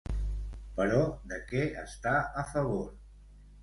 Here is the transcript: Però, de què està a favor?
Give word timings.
Però, 0.79 1.03
de 1.33 1.39
què 1.53 1.63
està 1.85 2.19
a 2.45 2.51
favor? 2.57 2.85